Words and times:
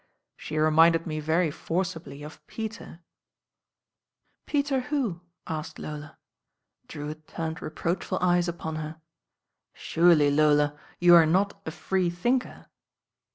She 0.35 0.57
reminded 0.57 1.05
me 1.05 1.19
very 1.19 1.51
forcibly 1.51 2.23
of 2.23 2.43
Peter 2.47 3.01
"Peter 4.47 4.79
who?" 4.79 5.21
asked 5.45 5.77
Lola. 5.77 6.17
Drewitt 6.87 7.27
turned 7.27 7.61
reproachful 7.61 8.17
eyes 8.19 8.47
upon 8.47 8.77
her. 8.77 8.99
"Surely, 9.75 10.31
Lola, 10.31 10.75
you 10.97 11.13
are 11.13 11.27
not 11.27 11.61
a 11.67 11.71
Free 11.71 12.09
Thinker?" 12.09 12.65